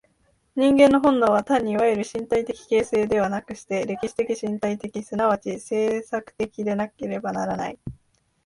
[0.55, 7.77] 人間の本能は単にいわゆる身体的形成ではなくして、歴史的身体的即ち制作的でなければならない。